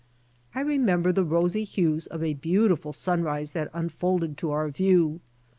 I 0.55 0.61
remember 0.61 1.11
the 1.11 1.23
rosy 1.23 1.63
hues 1.63 2.07
of 2.07 2.23
a 2.23 2.33
beautiful 2.33 2.91
sunrise 2.91 3.51
that 3.51 3.69
unfolded 3.71 4.35
to 4.39 4.49
our 4.49 4.67
view. 4.69 5.19